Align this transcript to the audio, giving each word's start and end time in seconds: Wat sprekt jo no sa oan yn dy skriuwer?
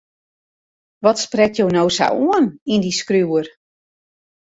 Wat 1.05 1.19
sprekt 1.25 1.59
jo 1.61 1.67
no 1.75 1.85
sa 1.97 2.07
oan 2.27 2.45
yn 2.73 2.81
dy 2.83 2.91
skriuwer? 2.99 3.47